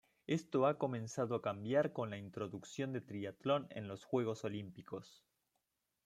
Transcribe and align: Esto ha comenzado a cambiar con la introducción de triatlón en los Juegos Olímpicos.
Esto 0.25 0.65
ha 0.65 0.79
comenzado 0.79 1.35
a 1.35 1.43
cambiar 1.43 1.93
con 1.93 2.09
la 2.09 2.17
introducción 2.17 2.91
de 2.91 3.01
triatlón 3.01 3.67
en 3.69 3.87
los 3.87 4.03
Juegos 4.03 4.43
Olímpicos. 4.43 5.21